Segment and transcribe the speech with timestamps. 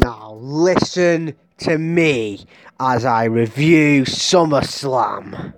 [0.00, 2.44] Now listen to me
[2.78, 5.54] as I review SummerSlam.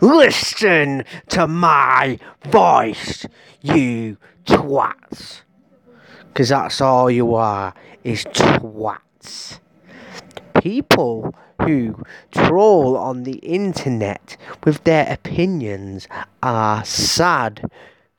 [0.00, 3.26] Listen to my voice,
[3.60, 4.16] you
[4.46, 5.42] twats.
[6.28, 9.60] Because that's all you are, is twats.
[10.62, 16.08] People who troll on the internet with their opinions
[16.42, 17.70] are sad,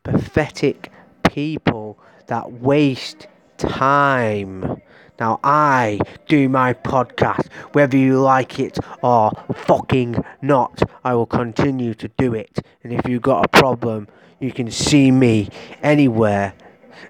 [0.04, 0.92] pathetic
[1.24, 1.98] people
[2.28, 3.26] that waste
[3.58, 4.80] time.
[5.20, 11.94] Now, I do my podcast, whether you like it or fucking not, I will continue
[11.94, 12.60] to do it.
[12.84, 14.10] And if you've got a problem,
[14.40, 15.50] you can see me
[15.82, 16.54] anywhere,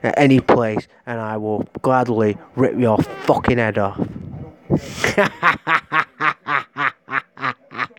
[0.04, 3.98] at any place, and I will gladly rip your fucking head off.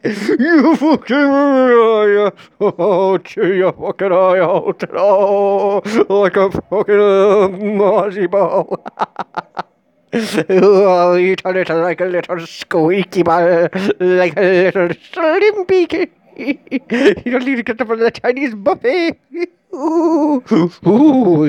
[0.05, 8.85] you fucking eye, oh, chew your fucking eye out, oh, like a fucking uh, ball.
[10.17, 13.69] oh, you turn it like a little squeaky ball,
[14.01, 16.11] like a little slim beaky.
[16.37, 16.59] you
[17.31, 19.19] don't need to get from the Chinese buffet.
[19.75, 20.43] Ooh,
[20.87, 21.45] ooh,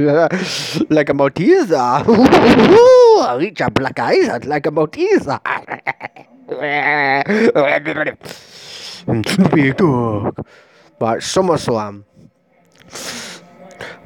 [0.89, 2.07] like a Malteser.
[2.07, 5.39] Ooh, I'll eat your black eyes out like a Malteser.
[9.55, 10.45] Big dog.
[10.99, 12.03] Right, SummerSlam.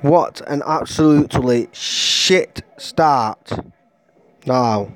[0.02, 3.52] What an absolutely shit start.
[4.45, 4.92] Now,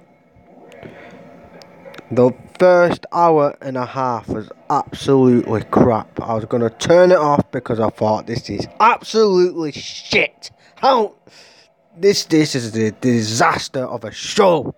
[2.12, 6.20] the first hour and a half was absolutely crap.
[6.20, 10.52] I was going to turn it off because I thought this is absolutely shit.
[10.76, 11.14] How
[11.98, 14.76] this this is the disaster of a show.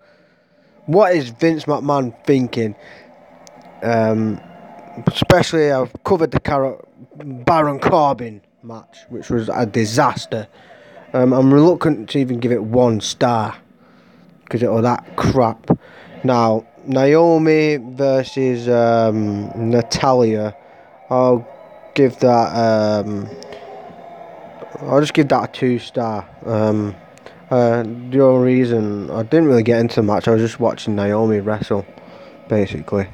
[0.86, 2.76] What is Vince McMahon thinking?
[3.84, 4.40] Um,
[5.08, 6.84] especially I've covered the Car-
[7.16, 10.48] Baron Corbin match, which was a disaster.
[11.14, 13.56] Um, I'm reluctant to even give it one star
[14.48, 15.70] because it was that crap.
[16.24, 20.56] Now, Naomi versus um, Natalya,
[21.10, 21.46] I'll
[21.96, 22.56] give that.
[22.56, 23.30] Um,
[24.82, 26.28] I'll just give that a two star.
[26.46, 26.96] Um,
[27.50, 30.96] uh, the only reason I didn't really get into the match, I was just watching
[30.96, 31.86] Naomi wrestle,
[32.48, 33.08] basically.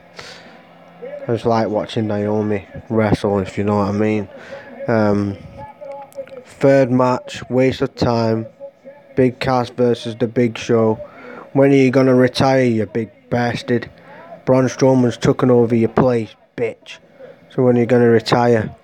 [1.02, 4.28] I just like watching Naomi wrestle, if you know what I mean.
[4.88, 5.38] Um,
[6.46, 8.46] third match, waste of time.
[9.16, 11.00] Big Cass versus the Big Show.
[11.54, 13.88] When are you gonna retire, you big bastard?
[14.44, 16.98] Braun Strowman's taken over your place, bitch.
[17.52, 18.76] So when are you gonna retire?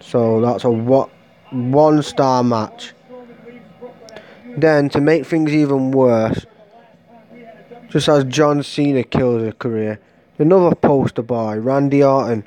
[0.00, 1.10] So that's a what
[1.50, 2.92] one star match.
[4.56, 6.46] Then to make things even worse,
[7.88, 9.98] just as John Cena kills a career,
[10.38, 12.44] another poster boy, Randy Orton,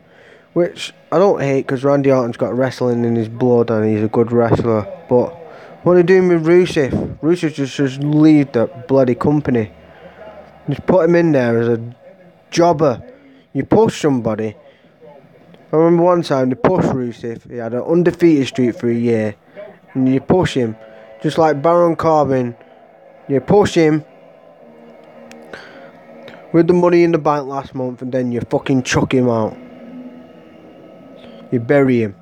[0.54, 4.08] which I don't hate because Randy Orton's got wrestling in his blood and he's a
[4.08, 4.88] good wrestler.
[5.10, 5.41] But
[5.84, 7.18] what are you doing with Rusev?
[7.20, 9.72] Rusev just just leave that bloody company.
[10.70, 11.96] Just put him in there as a
[12.52, 13.02] jobber.
[13.54, 14.56] You push somebody.
[15.74, 17.50] I remember one time they pushed Rusev.
[17.50, 19.36] He had an undefeated streak for a year,
[19.94, 20.76] and you push him,
[21.24, 22.56] just like Baron Corbin.
[23.28, 24.06] You push him
[26.54, 29.58] with the money in the bank last month, and then you fucking chuck him out.
[31.52, 32.21] You bury him.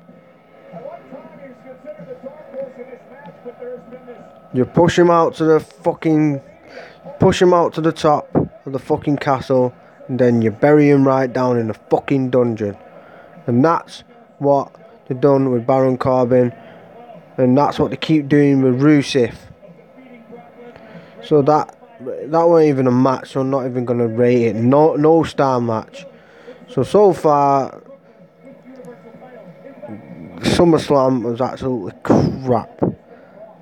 [4.52, 6.40] You push him out to the fucking,
[7.20, 9.72] push him out to the top of the fucking castle,
[10.08, 12.76] and then you bury him right down in the fucking dungeon.
[13.46, 14.02] And that's
[14.38, 14.74] what
[15.06, 16.52] they've done with Baron Corbin,
[17.36, 19.34] and that's what they keep doing with Rusev.
[21.22, 24.56] So that that wasn't even a match, so I'm not even gonna rate it.
[24.56, 26.06] No no star match.
[26.68, 27.82] So so far
[30.40, 32.82] SummerSlam was absolutely crap.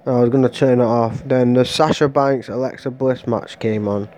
[0.08, 1.22] I was gonna turn it off.
[1.26, 4.08] Then the Sasha Banks Alexa Bliss match came on,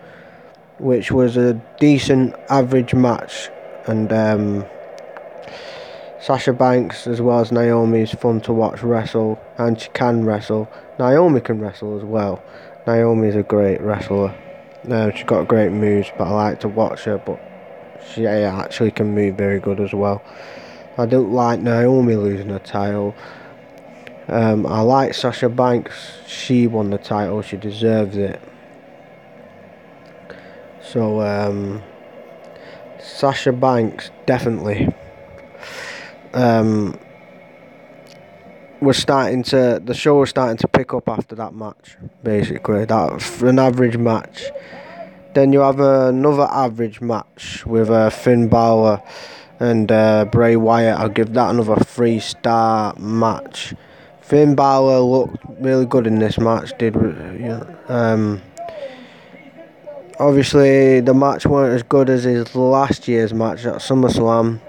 [0.78, 3.50] which was a decent average match,
[3.88, 4.64] and um,
[6.20, 10.70] Sasha Banks as well as Naomi is fun to watch wrestle, and she can wrestle.
[11.00, 12.40] Naomi can wrestle as well.
[12.86, 14.32] Naomi is a great wrestler.
[14.88, 17.18] Um, she's got great moves, but I like to watch her.
[17.18, 17.41] But
[18.15, 20.22] she actually can move very good as well.
[20.97, 23.15] I don't like Naomi losing her title.
[24.30, 26.12] Um, I like Sasha Banks.
[26.24, 27.42] She won the title.
[27.42, 28.41] She deserves it.
[30.80, 31.82] So um,
[33.00, 34.88] Sasha Banks definitely.
[36.32, 36.97] Um,
[38.80, 41.97] was starting to the show was starting to pick up after that match.
[42.22, 44.44] Basically, that an average match.
[45.34, 49.03] Then you have another average match with uh, Finn Balor
[49.59, 50.98] and uh, Bray Wyatt.
[51.00, 53.74] I'll give that another three star match.
[54.30, 56.72] Finn Balor looked really good in this match.
[56.78, 56.94] Did
[57.48, 58.41] know, um,
[60.21, 64.60] obviously the match weren't as good as his last year's match at SummerSlam.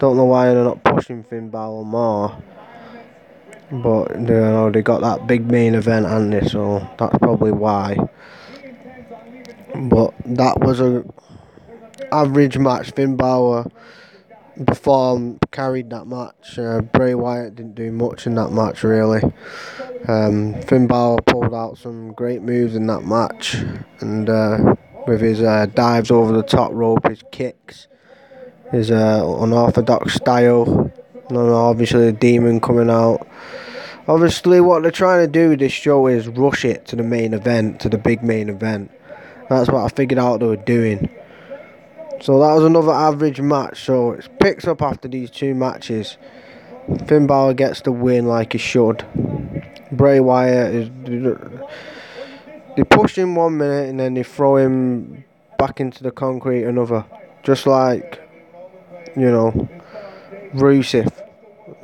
[0.00, 2.42] Don't know why they're not pushing Finn Balor more.
[3.70, 6.48] But you know they got that big main event, and they?
[6.48, 7.96] So that's probably why.
[9.76, 11.04] But that was a
[12.10, 12.90] average match.
[12.90, 13.70] Finn Balor
[14.66, 16.58] performed, carried that match.
[16.58, 19.22] Uh, Bray Wyatt didn't do much in that match really.
[20.08, 23.54] Um, Finn Balor pulled out some great moves in that match,
[24.00, 24.74] and uh,
[25.06, 27.88] with his uh, dives over the top rope, his kicks,
[28.70, 30.92] his uh, unorthodox style,
[31.28, 33.26] and obviously the demon coming out.
[34.06, 37.32] Obviously, what they're trying to do with this show is rush it to the main
[37.32, 38.90] event, to the big main event.
[39.48, 41.08] That's what I figured out they were doing.
[42.24, 43.84] So that was another average match.
[43.84, 46.16] So it picks up after these two matches.
[47.06, 49.04] Finn Balor gets the win like he should.
[49.92, 50.90] Bray Wyatt is.
[52.76, 55.24] They push him one minute and then they throw him
[55.58, 57.04] back into the concrete another.
[57.42, 58.26] Just like,
[59.14, 59.68] you know,
[60.54, 61.12] Rusev.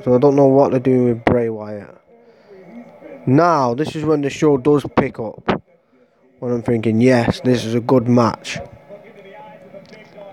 [0.03, 1.95] So I don't know what they're doing with Bray Wyatt.
[3.27, 5.61] Now, this is when the show does pick up.
[6.39, 8.57] When I'm thinking, yes, this is a good match.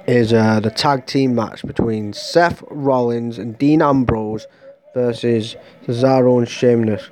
[0.08, 4.46] Is uh, the tag team match between Seth Rollins and Dean Ambrose
[4.94, 5.54] versus
[5.86, 7.10] Cesaro and Sheamus.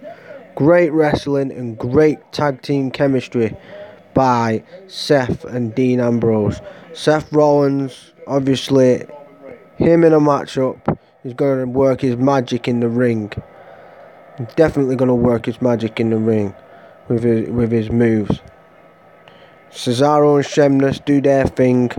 [0.56, 3.54] Great wrestling and great tag team chemistry
[4.14, 6.60] by Seth and Dean Ambrose.
[6.94, 9.04] Seth Rollins, obviously,
[9.76, 13.30] him in a matchup, is going to work his magic in the ring
[14.54, 16.54] definitely going to work his magic in the ring
[17.08, 18.40] with his, with his moves.
[19.70, 21.90] Cesaro and Sheamus do their thing.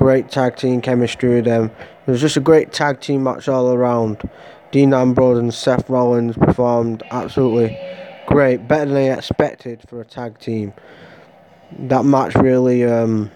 [0.00, 1.70] Great tag team chemistry with them.
[2.06, 4.26] It was just a great tag team match all around.
[4.72, 7.78] Dean Ambrose and Seth Rollins performed absolutely
[8.26, 10.72] great, better than they expected for a tag team.
[11.80, 13.30] That match really, um,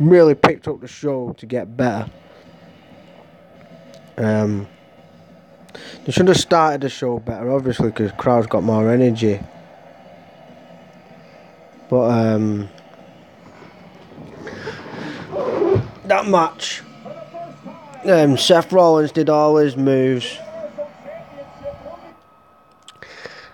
[0.00, 2.10] really picked up the show to get better.
[4.18, 4.66] Um,
[6.04, 9.38] they should have started the show better, obviously, because crowds got more energy.
[11.88, 12.68] But um,
[16.06, 16.82] that match,
[18.04, 20.38] um, Seth Rollins did all his moves,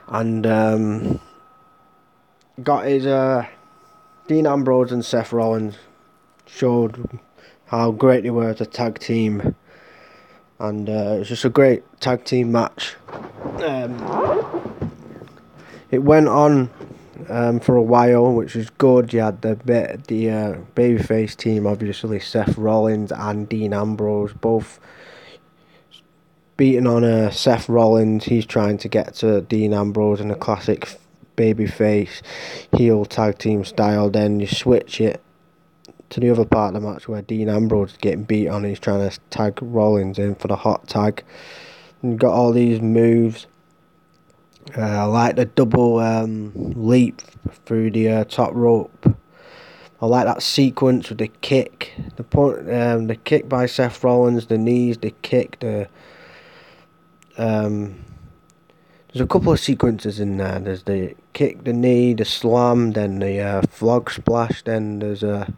[0.08, 1.20] and um,
[2.62, 3.47] got his uh,
[4.26, 5.76] Dean Ambrose and Seth Rollins
[6.47, 7.19] showed
[7.67, 9.55] how great they were as a tag team.
[10.58, 12.97] And uh, it was just a great tag team match.
[13.58, 14.76] Um,
[15.91, 16.69] it went on
[17.29, 19.13] um, for a while, which was good.
[19.13, 24.81] You had the bit the uh, babyface team, obviously Seth Rollins and Dean Ambrose, both
[26.57, 28.25] beating on uh, Seth Rollins.
[28.25, 30.89] He's trying to get to Dean Ambrose in a classic
[31.37, 32.21] babyface
[32.77, 34.11] heel tag team style.
[34.11, 35.23] Then you switch it
[36.11, 38.65] to the other part of the match where Dean Ambrose is getting beat on.
[38.65, 41.25] He's trying to tag Rollins in for the hot tag.
[42.03, 43.47] And got all these moves.
[44.77, 47.21] Uh, I like the double um, leap
[47.67, 49.17] through the uh, top rope.
[50.01, 54.47] I like that sequence with the kick, the point, um, the kick by Seth Rollins,
[54.47, 55.89] the knees, the kick, the
[57.37, 58.05] um,
[59.12, 60.61] there's a couple of sequences in there.
[60.61, 64.62] There's the kick, the knee, the slam, then the uh, frog splash.
[64.62, 65.52] Then there's a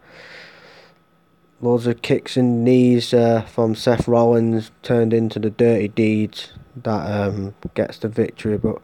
[1.62, 7.28] Loads of kicks and knees uh, from Seth Rollins turned into the dirty deeds that
[7.28, 8.58] um, gets the victory.
[8.58, 8.80] But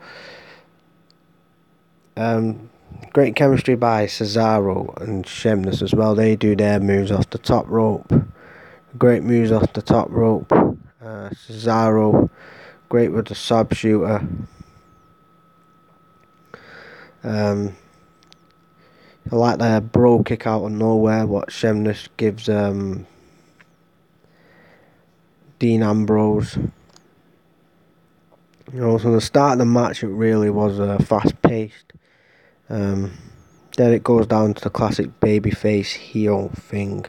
[2.16, 2.71] um,
[3.12, 6.14] great chemistry by Cesaro and Sheamus as well.
[6.14, 8.12] They do their moves off the top rope.
[8.97, 10.50] Great moves off the top rope.
[10.52, 12.30] Uh, Cesaro,
[12.88, 14.26] great with the sub shooter.
[17.23, 17.76] Um,
[19.30, 23.07] I like the Brogue Kick out of nowhere, what Sheamus gives um,
[25.59, 26.57] Dean Ambrose.
[28.72, 31.94] You know, so the start of the match, it really was uh, fast paced.
[32.68, 33.12] Um,
[33.78, 37.06] then it goes down to the classic babyface heel thing.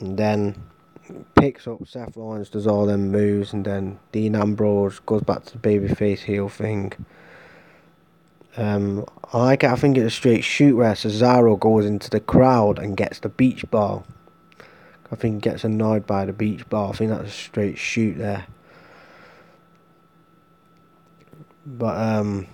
[0.00, 0.60] And then
[1.36, 5.58] picks up Seth Rollins, does all them moves, and then Dean Ambrose goes back to
[5.58, 6.92] the babyface heel thing.
[8.56, 9.70] Um, I like it.
[9.70, 13.28] I think it's a straight shoot where Cesaro goes into the crowd and gets the
[13.28, 14.06] beach ball.
[15.12, 16.90] I think he gets annoyed by the beach ball.
[16.90, 18.46] I think that's a straight shoot there.
[21.66, 22.46] But um,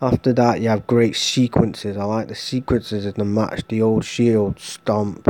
[0.00, 1.96] after that, you have great sequences.
[1.96, 3.62] I like the sequences in the match.
[3.68, 5.24] The old Shield stomp.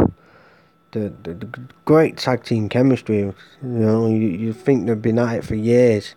[0.93, 1.49] The, the, the
[1.85, 3.19] great tag team chemistry.
[3.19, 6.15] You know, you, you think they've been at it for years.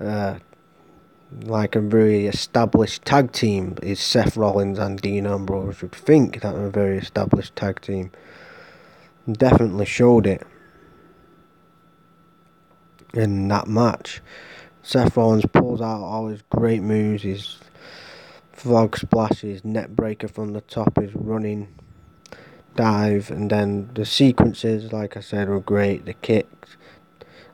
[0.00, 0.38] uh,
[1.42, 5.82] like a very established tag team is Seth Rollins and Dean Ambrose.
[5.82, 8.10] You'd think that a very established tag team.
[9.30, 10.46] Definitely showed it
[13.14, 14.20] in that match.
[14.86, 17.56] Seth Rollins pulls out all his great moves, his
[18.52, 21.68] frog splashes, neckbreaker from the top, his running
[22.76, 26.04] dive, and then the sequences, like I said, were great.
[26.04, 26.76] The kicks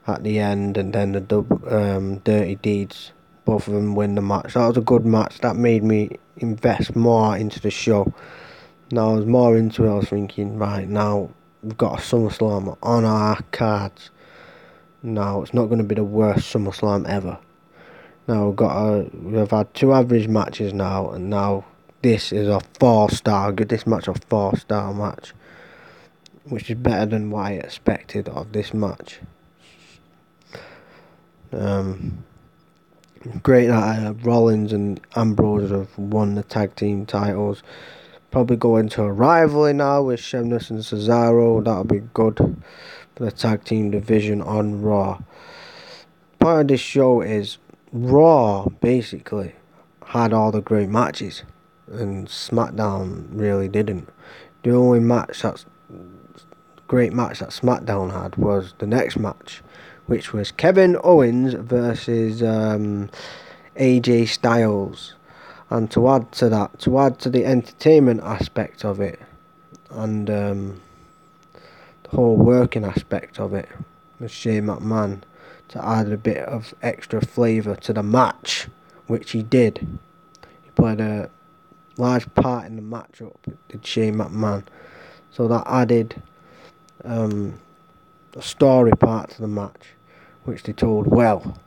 [0.09, 3.13] at the end, and then the um, dirty deeds.
[3.45, 4.55] Both of them win the match.
[4.55, 5.39] That was a good match.
[5.39, 8.13] That made me invest more into the show.
[8.91, 9.91] Now I was more into it.
[9.91, 11.31] I was thinking, right now
[11.63, 14.11] we've got a SummerSlam on our cards
[15.03, 17.39] now it's not going to be the worst SummerSlam ever.
[18.29, 21.65] Now we've got a, we've had two average matches now, and now
[22.03, 23.53] this is a four star.
[23.53, 25.33] Give this match a four star match,
[26.45, 29.21] which is better than what I expected of this match.
[31.53, 32.25] Um,
[33.43, 37.63] great that uh, Rollins and Ambrose have won the tag team titles.
[38.31, 41.65] Probably go into a rivalry now with Sheamus and Cesaro.
[41.65, 42.63] That'll be good
[43.21, 45.21] the tag team division on Raw.
[46.39, 47.59] Part of this show is
[47.93, 49.55] Raw basically
[50.07, 51.45] had all the great matches,
[51.87, 54.09] and SmackDown really didn't.
[54.63, 55.67] The only match that's
[56.89, 59.63] great match that SmackDown had was the next match,
[60.07, 63.11] which was Kevin Owens versus um,
[63.77, 65.15] AJ Styles.
[65.69, 69.21] And to add to that, to add to the entertainment aspect of it,
[69.91, 70.81] and um,
[72.11, 73.69] whole working aspect of it
[74.19, 75.23] with Shane McMahon
[75.69, 78.69] to add a bit of extra flavour to the match,
[79.07, 79.87] which he did.
[80.63, 81.31] He played a
[81.97, 83.37] large part in the matchup,
[83.69, 84.65] did Shane McMahon.
[85.31, 86.21] So that added
[87.05, 87.61] um,
[88.35, 89.95] a story part to the match,
[90.45, 91.59] which they told well.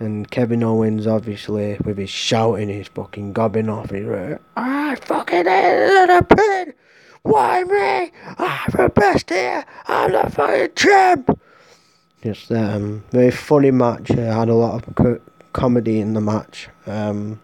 [0.00, 5.44] And Kevin Owens, obviously, with his shouting, his fucking gobbing off, he's like, I fucking
[5.44, 6.74] hate a pin!
[7.22, 8.12] Why me?
[8.38, 9.64] I'm the best here.
[9.86, 11.40] I'm the fucking champ.
[12.22, 14.10] Just um, very funny match.
[14.10, 15.20] Uh, had a lot of co-
[15.52, 16.68] comedy in the match.
[16.86, 17.40] Um,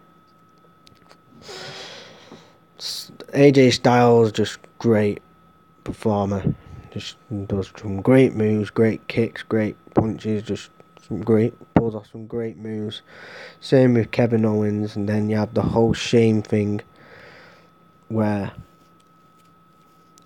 [2.77, 5.21] AJ Styles just great
[5.83, 6.55] performer.
[6.91, 7.17] Just
[7.47, 10.43] does some great moves, great kicks, great punches.
[10.43, 10.69] Just
[11.07, 13.01] some great pulls off some great moves.
[13.59, 16.81] Same with Kevin Owens, and then you have the whole Shane thing
[18.07, 18.51] where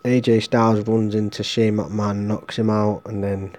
[0.06, 3.56] AJ Styles runs into Shane McMahon, knocks him out, and then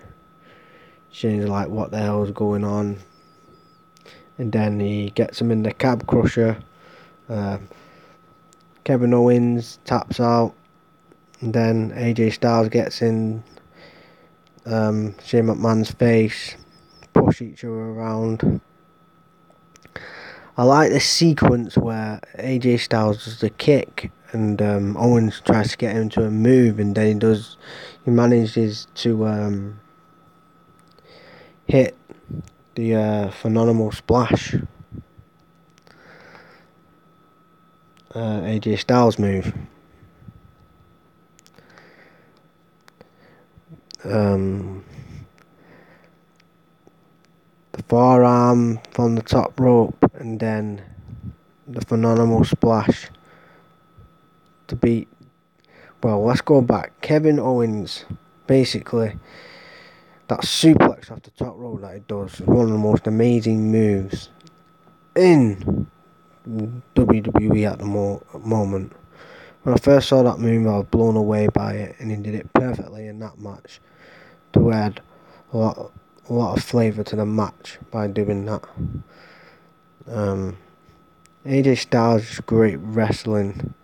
[1.11, 2.99] Shane's like, "What the hell's going on?"
[4.39, 6.57] And then he gets him in the calf crusher.
[7.29, 7.69] Um,
[8.85, 10.55] Kevin Owens taps out,
[11.43, 13.43] and then AJ Styles gets in
[14.65, 16.57] um, Shane McMahon's face,
[17.13, 18.63] push each other around.
[20.57, 25.77] I like the sequence where AJ Styles does the kick and um, Owens tries to
[25.77, 27.57] get him to a move, and then he does.
[28.05, 29.81] He manages to um,
[31.67, 31.97] hit
[32.75, 34.55] the uh, phenomenal splash.
[38.15, 39.55] Uh, AJ Styles move.
[44.03, 44.85] Um,
[47.73, 50.83] the forearm from the top rope, and then
[51.69, 53.09] the phenomenal splash
[54.71, 55.09] to beat.
[56.03, 57.01] Well, let's go back.
[57.03, 58.07] Kevin Owens,
[58.47, 59.17] basically,
[60.29, 63.71] that suplex off the top rope that he does is one of the most amazing
[63.71, 64.31] moves
[65.15, 65.87] in
[66.49, 68.93] WWE at the mo- moment.
[69.63, 72.35] When I first saw that move, I was blown away by it, and he did
[72.35, 73.81] it perfectly in that match
[74.55, 75.03] to add
[75.53, 75.93] a lot,
[76.29, 78.65] a lot of flavour to the match by doing that.
[80.07, 80.57] Um,
[81.45, 83.75] AJ Styles is great wrestling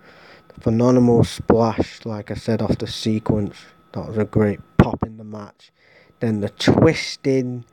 [0.61, 3.57] phenomenal splash, like I said, off the sequence.
[3.93, 5.73] That was a great pop in the match.
[6.21, 7.65] Then the twisting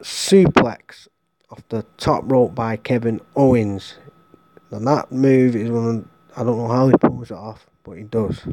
[0.00, 1.08] suplex
[1.50, 3.94] off the top rope by Kevin Owens.
[4.70, 7.92] And that move is one of, I don't know how he pulls it off, but
[7.92, 8.46] he does.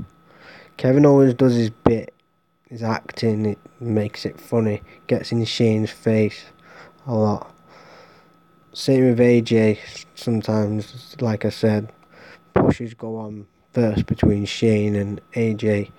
[0.77, 2.13] Kevin Owens does his bit,
[2.69, 6.45] his acting, it makes it funny, gets in Shane's face
[7.07, 7.55] a lot.
[8.73, 9.79] Same with AJ,
[10.15, 11.91] sometimes, like I said,
[12.53, 15.91] pushes go on first between Shane and AJ.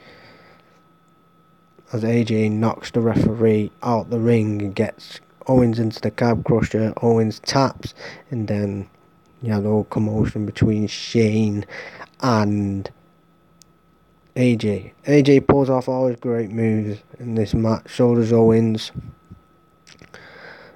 [1.92, 6.92] As AJ knocks the referee out the ring and gets Owens into the calf crusher,
[7.02, 7.94] Owens taps,
[8.30, 8.88] and then
[9.42, 11.66] you have no commotion between Shane
[12.20, 12.90] and
[14.36, 14.92] AJ.
[15.06, 18.92] AJ pulls off all his great moves in this match, shoulders Owens.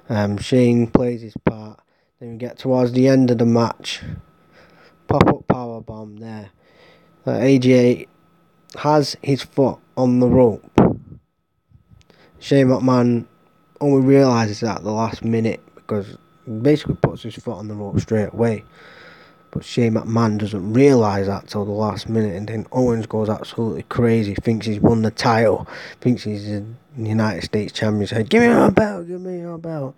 [0.09, 1.79] Um, Shane plays his part.
[2.19, 4.01] Then we get towards the end of the match.
[5.07, 6.49] Pop up power bomb there.
[7.25, 8.07] Uh, AJ
[8.77, 10.69] has his foot on the rope.
[12.39, 13.25] Shane McMahon
[13.79, 16.17] only realises that at the last minute because
[16.61, 18.65] basically puts his foot on the rope straight away.
[19.51, 23.83] But Shane McMahon doesn't realise that till the last minute, and then Owens goes absolutely
[23.83, 25.65] crazy, thinks he's won the title,
[26.01, 26.65] thinks he's the
[26.97, 28.07] United States champion.
[28.07, 29.95] Said, "Give me my belt, give me my belt."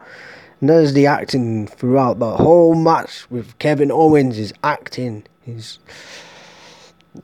[0.62, 4.38] And there's the acting throughout the whole match with Kevin Owens.
[4.38, 5.24] Is acting.
[5.48, 5.80] He's,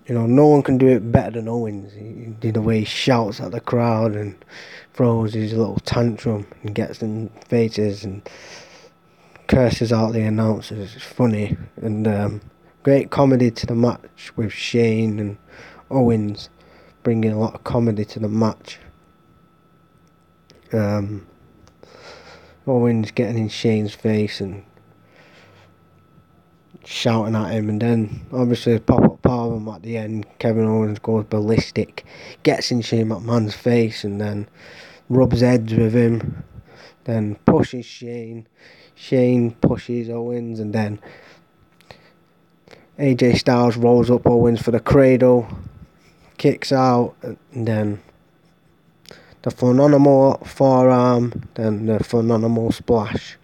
[0.08, 1.92] you know, no one can do it better than Owens.
[1.92, 4.34] He, he, the way he shouts at the crowd and
[4.94, 8.28] throws his little tantrum and gets in faces and
[9.48, 10.96] curses out the announcers.
[10.96, 12.42] It's funny and um,
[12.84, 15.38] great comedy to the match with Shane and
[15.92, 16.50] Owens,
[17.04, 18.80] bringing a lot of comedy to the match.
[20.72, 21.28] Um,
[22.66, 24.64] Owens getting in Shane's face and
[26.86, 30.26] shouting at him, and then obviously pop up power at the end.
[30.40, 32.06] Kevin Owens goes ballistic,
[32.44, 34.48] gets in Shane McMahon's face, and then
[35.10, 36.44] rubs heads with him,
[37.06, 38.48] then pushes Shane.
[38.96, 41.00] Shane pushes Owens, and then
[43.00, 45.48] AJ Styles rolls up Owens for the cradle,
[46.38, 48.02] kicks out, and then
[49.42, 53.38] the phenomenal forearm, then the phenomenal splash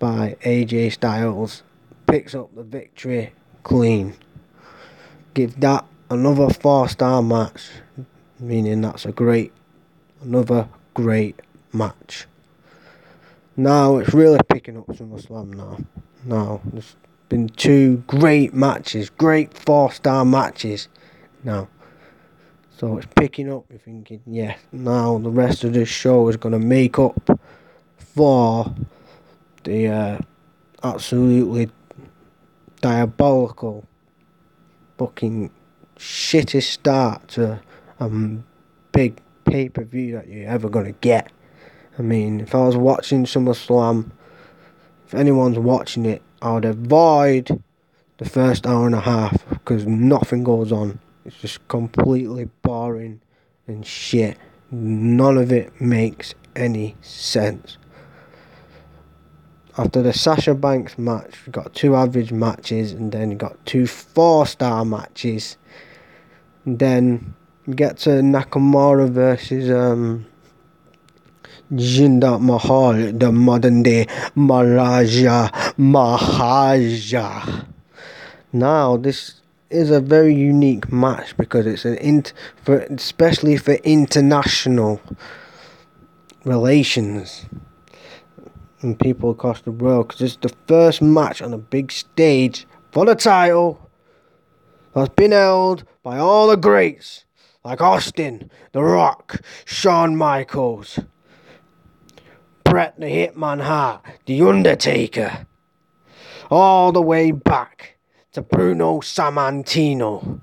[0.00, 1.62] by AJ Styles
[2.08, 4.16] picks up the victory clean.
[5.34, 7.68] Give that another four star match,
[8.40, 9.52] meaning that's a great,
[10.22, 11.38] another great
[11.72, 12.26] match.
[13.56, 15.78] Now it's really picking up SummerSlam now.
[16.24, 16.96] Now there's
[17.28, 20.88] been two great matches, great four star matches
[21.44, 21.68] now.
[22.76, 23.66] So it's picking up.
[23.68, 27.38] You're thinking, yeah, now the rest of this show is going to make up
[27.98, 28.74] for
[29.64, 30.18] the uh,
[30.82, 31.70] absolutely
[32.80, 33.86] diabolical
[34.98, 35.50] fucking
[35.96, 37.60] shittest start to
[37.98, 38.08] a
[38.92, 41.30] big pay per view that you're ever to get.
[41.98, 44.10] I mean, if I was watching SummerSlam,
[45.06, 47.62] if anyone's watching it, I would avoid
[48.18, 51.00] the first hour and a half because nothing goes on.
[51.24, 53.20] It's just completely boring
[53.66, 54.38] and shit.
[54.70, 57.76] None of it makes any sense.
[59.78, 64.46] After the Sasha Banks match, we got two average matches, and then got two four
[64.46, 65.56] star matches.
[66.64, 67.34] And then
[67.66, 70.26] we get to Nakamura versus um,
[71.72, 77.66] Jinder Mahal, the modern day Maharaja Mahaja.
[78.52, 82.32] Now, this is a very unique match because it's an int
[82.64, 85.00] for especially for international
[86.44, 87.46] relations
[88.82, 93.04] and people across the world because it's the first match on a big stage for
[93.04, 93.90] the title
[94.94, 97.24] that's been held by all the greats
[97.64, 100.98] like Austin, The Rock, Shawn Michaels,
[102.64, 105.46] Bret the Hitman Hart, The Undertaker,
[106.50, 107.98] all the way back
[108.32, 110.40] to Bruno Sammartino.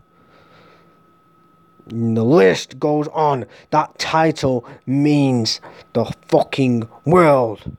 [1.90, 3.46] And the list goes on.
[3.72, 5.62] That title means
[5.94, 7.78] the fucking world.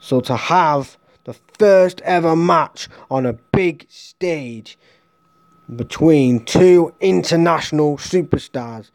[0.00, 4.78] So to have the first ever match on a big stage
[5.74, 8.90] between two international superstars,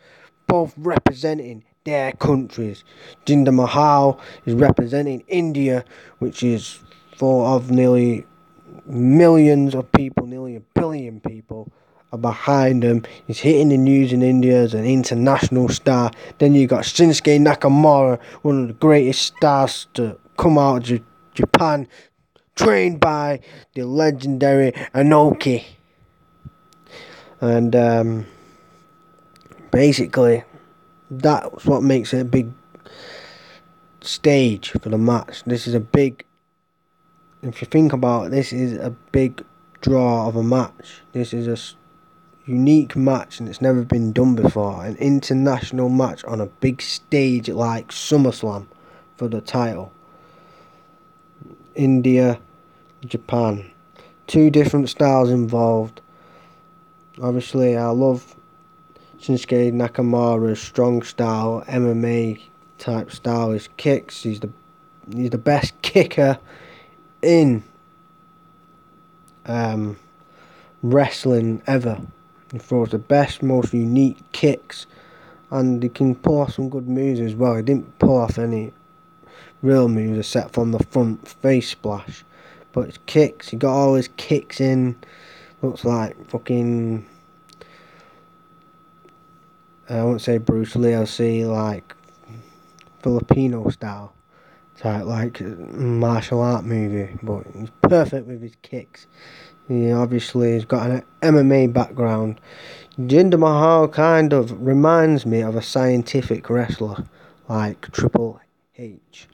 [0.47, 2.83] both representing their countries.
[3.25, 5.83] Jinder Mahal is representing India,
[6.19, 6.79] which is
[7.17, 8.25] full of nearly
[8.85, 11.71] millions of people, nearly a billion people,
[12.11, 13.03] are behind him.
[13.27, 16.11] He's hitting the news in India as an international star.
[16.37, 21.01] Then you got Shinsuke Nakamura, one of the greatest stars to come out of
[21.33, 21.87] Japan,
[22.55, 23.39] trained by
[23.75, 25.63] the legendary Inoki.
[27.41, 28.25] And um,
[29.71, 30.43] basically,
[31.09, 32.51] that's what makes it a big
[34.01, 35.43] stage for the match.
[35.45, 36.25] This is a big
[37.43, 39.43] if you think about it, this is a big
[39.81, 41.01] draw of a match.
[41.11, 41.57] This is a
[42.49, 44.85] unique match and it's never been done before.
[44.85, 48.67] An international match on a big stage like SummerSlam
[49.17, 49.91] for the title.
[51.75, 52.39] India,
[53.05, 53.69] Japan.
[54.27, 56.01] Two different styles involved.
[57.21, 58.35] Obviously, I love
[59.19, 62.41] Shinsuke Nakamura's strong style, MMA
[62.77, 63.51] type style.
[63.51, 64.49] His kicks, he's the
[65.13, 66.39] he's the best kicker
[67.21, 67.63] in
[69.45, 69.97] um,
[70.81, 71.99] wrestling ever.
[72.51, 74.85] He throws the best, most unique kicks,
[75.49, 77.55] and he can pull off some good moves as well.
[77.55, 78.73] He didn't pull off any
[79.63, 82.23] real moves set from the front face splash.
[82.71, 84.95] But his kicks, he got all his kicks in.
[85.63, 87.07] Looks like fucking.
[89.89, 91.95] I won't say Bruce Lee, I'll say like
[93.01, 94.13] Filipino style
[94.77, 97.17] type, like martial art movie.
[97.23, 99.07] But he's perfect with his kicks.
[99.67, 102.41] He obviously has got an MMA background.
[102.99, 107.05] Jinder Mahal kind of reminds me of a scientific wrestler
[107.47, 108.41] like Triple
[108.77, 109.27] H,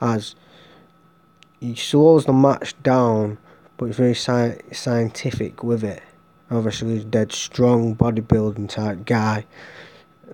[0.00, 0.34] as
[1.60, 3.38] he slows the match down,
[3.76, 6.02] but he's very sci- scientific with it.
[6.50, 9.46] Obviously, he's a dead strong bodybuilding type guy.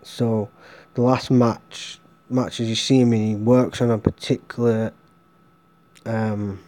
[0.03, 0.51] So,
[0.95, 4.93] the last match matches you see him in, he works on a particular,
[6.07, 6.61] um,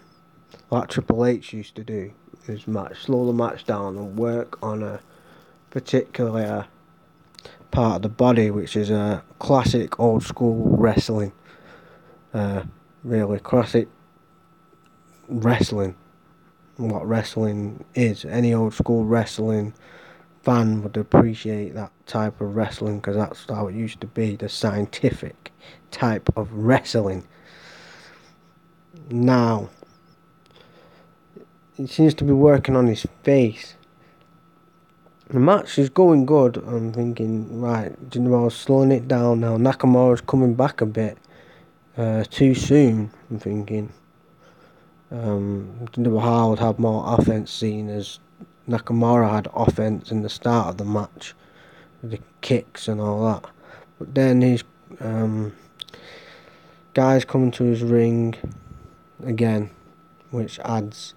[0.70, 2.12] like Triple H used to do.
[2.46, 5.00] His match, slow the match down and work on a
[5.70, 6.66] particular
[7.70, 11.32] part of the body, which is a classic old school wrestling.
[12.32, 12.64] Uh,
[13.04, 13.88] really classic
[15.28, 15.94] wrestling.
[16.76, 18.24] What wrestling is.
[18.24, 19.74] Any old school wrestling
[20.42, 24.48] fan would appreciate that type of wrestling because that's how it used to be the
[24.48, 25.52] scientific
[25.90, 27.26] type of wrestling.
[29.08, 29.70] Now,
[31.76, 33.76] he seems to be working on his face
[35.28, 36.58] the match is going good.
[36.58, 39.56] I'm thinking, right, Jinder slowing it down now.
[39.56, 41.16] Nakamura's coming back a bit
[41.96, 43.10] uh, too soon.
[43.30, 43.92] I'm thinking.
[45.10, 48.18] Um, Mahal would have more offense, seen as
[48.68, 51.34] Nakamura had offense in the start of the match,
[52.02, 53.50] the kicks and all that.
[53.98, 54.64] But then his
[55.00, 55.52] um,
[56.94, 58.34] guys coming to his ring
[59.24, 59.70] again,
[60.30, 61.14] which adds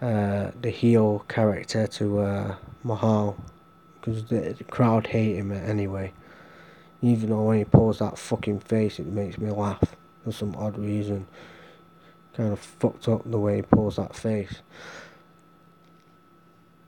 [0.00, 2.54] uh, the heel character to uh,
[2.84, 3.36] Mahal
[4.00, 6.12] because the, the crowd hate him anyway.
[7.00, 10.78] Even though when he pulls that fucking face, it makes me laugh for some odd
[10.78, 11.26] reason.
[12.34, 14.62] Kind of fucked up the way he pulls that face.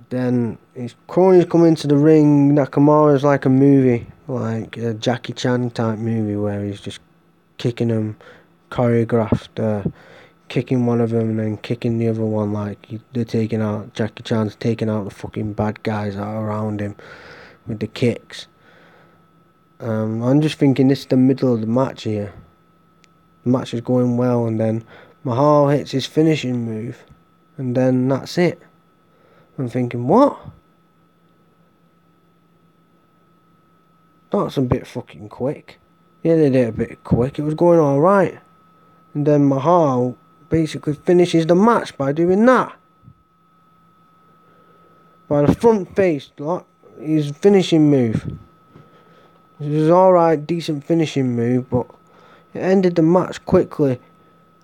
[0.09, 2.53] Then his cronies come into the ring.
[2.53, 7.01] Nakamura's like a movie, like a Jackie Chan type movie where he's just
[7.59, 8.17] kicking them,
[8.71, 9.59] choreographed.
[9.59, 9.89] Uh,
[10.49, 14.23] kicking one of them and then kicking the other one like they're taking out Jackie
[14.23, 16.97] Chan's taking out the fucking bad guys that are around him
[17.67, 18.47] with the kicks.
[19.81, 22.33] Um, I'm just thinking this is the middle of the match here.
[23.45, 24.85] The match is going well and then
[25.23, 27.05] Mahal hits his finishing move
[27.57, 28.61] and then that's it.
[29.59, 30.39] I'm thinking, what?
[34.31, 35.79] That's a bit fucking quick.
[36.23, 37.39] Yeah, they did a bit quick.
[37.39, 38.41] It was going alright.
[39.13, 40.17] And then Mahal
[40.49, 42.75] basically finishes the match by doing that.
[45.29, 46.65] By the front face, like
[47.01, 48.39] his finishing move.
[49.61, 51.87] It was alright, decent finishing move, but
[52.55, 54.01] it ended the match quickly,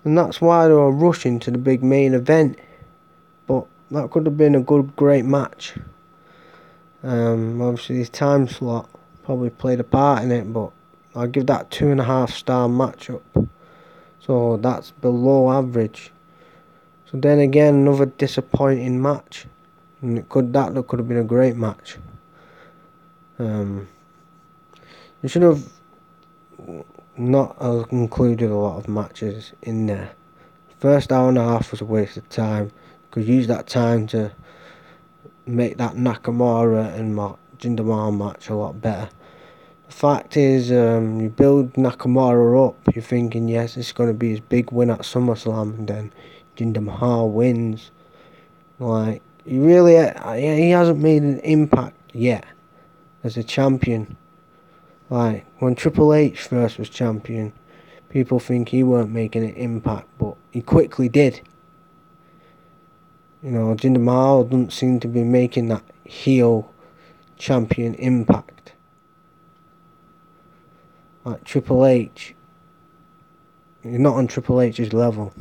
[0.03, 2.57] and that's why they were rushing to the big main event.
[3.45, 5.75] But that could have been a good, great match.
[7.03, 8.89] Um, obviously, his time slot
[9.23, 10.71] probably played a part in it, but
[11.13, 13.21] I'll give that two and a half star matchup.
[14.19, 16.11] So that's below average.
[17.11, 19.45] So then again, another disappointing match.
[20.01, 21.97] And it could that look could have been a great match.
[23.37, 23.87] Um,
[25.21, 25.63] you should have
[27.17, 27.57] not
[27.91, 30.11] included a lot of matches in there.
[30.79, 32.71] First hour and a half was a waste of time.
[33.11, 34.31] Could use that time to
[35.45, 37.17] make that Nakamura and
[37.59, 39.09] Jinder Mahal match a lot better
[39.87, 44.29] The fact is, um, you build Nakamura up, you're thinking, yes, it's going to be
[44.29, 46.13] his big win at SummerSlam, and then
[46.55, 47.91] Jinder wins.
[48.79, 52.45] Like, he really, uh, he hasn't made an impact yet
[53.23, 54.17] as a champion.
[55.11, 57.51] Like, when Triple H first was champion,
[58.07, 61.41] people think he weren't making an impact, but he quickly did.
[63.43, 66.73] You know, Jinder Mahal doesn't seem to be making that heel
[67.37, 68.71] champion impact
[71.25, 72.33] like Triple H.
[73.83, 75.33] You're not on Triple H's level.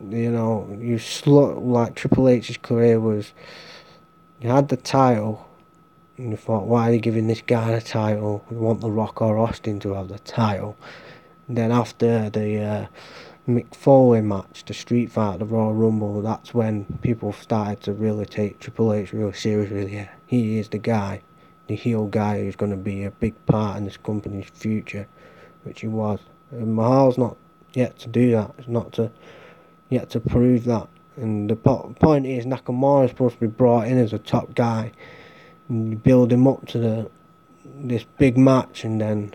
[0.00, 3.32] You know, you slow like Triple H's career was.
[4.40, 5.48] You had the title,
[6.16, 8.44] and thought, why are they giving this guy the title?
[8.50, 10.76] We want The Rock or Austin to have the title.
[11.48, 12.86] And then after the uh,
[13.46, 18.92] match, the Street Fight, the Royal Rumble, that's when people started to really take Triple
[18.92, 19.94] H really seriously.
[19.94, 21.22] Yeah, he is the guy
[21.72, 25.06] the heel guy who's going to be a big part in this company's future,
[25.64, 26.20] which he was.
[26.50, 27.36] And Mahal's not
[27.72, 28.52] yet to do that.
[28.58, 29.10] It's not to
[29.88, 30.88] yet to prove that.
[31.16, 34.54] And the po- point is, Nakamura is supposed to be brought in as a top
[34.54, 34.92] guy,
[35.72, 37.10] and you build him up to the
[37.64, 39.34] this big match, and then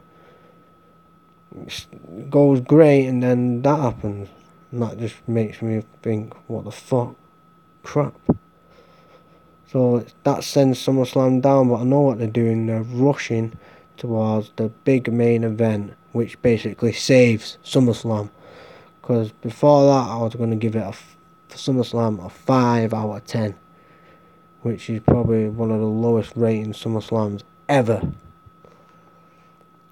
[1.65, 4.29] it goes great, and then that happens.
[4.71, 7.15] And that just makes me think, what the fuck?
[7.83, 8.13] Crap.
[9.71, 12.67] So that sends SummerSlam down, but I know what they're doing.
[12.67, 13.57] They're rushing
[13.97, 18.29] towards the big main event, which basically saves SummerSlam.
[19.01, 20.93] Because before that, I was going to give it a
[21.49, 23.55] SummerSlam a 5 out of 10,
[24.61, 28.01] which is probably one of the lowest rating SummerSlams ever.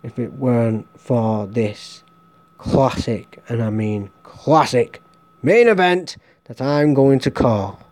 [0.04, 2.04] If it weren't for this
[2.58, 5.02] classic, and I mean classic,
[5.42, 7.85] main event that I'm going to call.